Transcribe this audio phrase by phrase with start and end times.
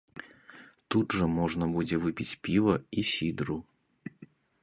[0.93, 3.57] Тут жа можна будзе выпіць піва і сідру.